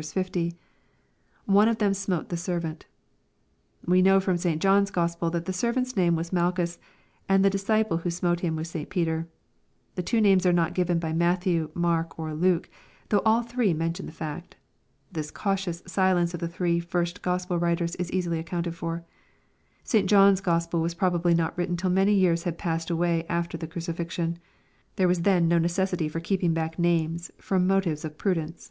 50.— 0.00 0.54
[One 1.46 1.68
of 1.68 1.76
them 1.78 1.92
smote 1.94 2.28
the 2.30 2.36
servant] 2.38 2.86
We 3.84 4.00
know 4.00 4.18
from 4.20 4.38
St. 4.38 4.62
John's 4.62 4.90
Gk)spel, 4.90 5.30
that 5.32 5.44
the 5.46 5.52
servant's 5.52 5.94
name 5.96 6.14
was 6.16 6.32
Malchus, 6.32 6.78
and 7.28 7.44
the 7.44 7.50
disciple 7.50 7.98
who 7.98 8.10
smote 8.10 8.38
him 8.40 8.54
was 8.56 8.70
St. 8.70 8.88
Peter. 8.88 9.26
The 9.96 10.02
two 10.04 10.20
names 10.22 10.46
are 10.46 10.52
not 10.54 10.72
given 10.76 11.00
by 11.00 11.12
Matthew, 11.12 11.70
Mark, 11.74 12.16
or 12.18 12.32
Luke, 12.32 12.70
though 13.10 13.20
all 13.26 13.42
three 13.42 13.74
mention 13.74 14.06
the 14.06 14.12
fact. 14.12 14.56
This 15.12 15.30
cautious 15.32 15.82
silence 15.86 16.32
of 16.32 16.40
the 16.40 16.48
three 16.48 16.78
first 16.80 17.20
Q 17.22 17.32
ospel 17.32 17.58
writers 17.58 17.94
is 17.96 18.10
easily 18.12 18.38
accounted 18.38 18.74
for. 18.76 19.04
St 19.84 20.08
John's 20.08 20.40
Grospel 20.40 20.80
was 20.80 20.94
probably 20.94 21.34
not 21.34 21.58
written 21.58 21.76
till 21.76 21.90
many 21.90 22.14
years 22.14 22.44
had 22.44 22.56
passed 22.58 22.88
away 22.90 23.26
after 23.28 23.58
the 23.58 23.66
crucifixion. 23.68 24.38
There 24.96 25.08
was 25.08 25.22
then 25.22 25.46
no 25.48 25.58
necessity 25.58 26.08
for 26.08 26.20
keeping 26.20 26.54
back 26.54 26.78
names 26.78 27.30
from 27.38 27.66
motives 27.66 28.02
of 28.06 28.16
pru 28.16 28.36
dence. 28.36 28.70